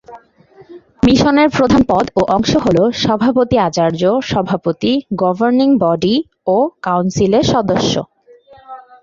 [1.03, 4.91] মিশনের প্রধান পদ ও অংশ হল সভাপতি -আচার্য, সভাপতি,
[5.21, 6.15] গভর্নিং বডি
[6.47, 7.93] ও কাউন্সিলের সদস্য।